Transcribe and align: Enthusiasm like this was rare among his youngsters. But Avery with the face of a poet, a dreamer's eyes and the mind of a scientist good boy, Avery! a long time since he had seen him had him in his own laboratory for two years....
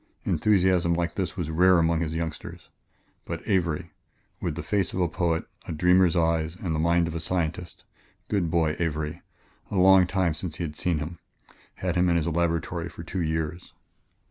Enthusiasm 0.25 0.95
like 0.95 1.13
this 1.13 1.37
was 1.37 1.51
rare 1.51 1.77
among 1.77 1.99
his 1.99 2.15
youngsters. 2.15 2.69
But 3.25 3.47
Avery 3.47 3.91
with 4.41 4.55
the 4.55 4.63
face 4.63 4.93
of 4.93 4.99
a 4.99 5.07
poet, 5.07 5.45
a 5.67 5.71
dreamer's 5.71 6.15
eyes 6.15 6.55
and 6.55 6.73
the 6.73 6.79
mind 6.79 7.07
of 7.07 7.13
a 7.13 7.19
scientist 7.19 7.83
good 8.27 8.49
boy, 8.49 8.75
Avery! 8.79 9.21
a 9.69 9.75
long 9.75 10.07
time 10.07 10.33
since 10.33 10.55
he 10.55 10.63
had 10.63 10.75
seen 10.75 10.97
him 10.97 11.19
had 11.75 11.95
him 11.95 12.09
in 12.09 12.15
his 12.15 12.27
own 12.27 12.33
laboratory 12.33 12.89
for 12.89 13.03
two 13.03 13.21
years.... 13.21 13.73